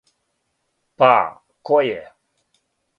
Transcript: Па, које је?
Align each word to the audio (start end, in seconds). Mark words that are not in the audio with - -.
Па, 1.03 1.11
које 1.71 1.93
је? 1.95 2.03